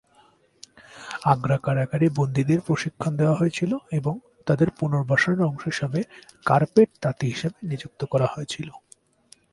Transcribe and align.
আগ্রা 1.25 1.57
কারাগারে 1.57 2.07
বন্দিদের 2.17 2.59
প্রশিক্ষণ 2.61 3.11
দেওয়া 3.17 3.35
হয়েছিল 3.35 3.71
এবং 3.91 4.13
তাদের 4.47 4.69
পুনর্বাসনের 4.79 5.41
অংশ 5.41 5.63
হিসাবে 5.65 5.99
কার্পেট 6.45 6.89
তাঁতি 7.01 7.25
হিসাবে 7.27 7.59
নিযুক্ত 7.69 8.01
করা 8.05 8.27
হয়েছিল। 8.33 8.69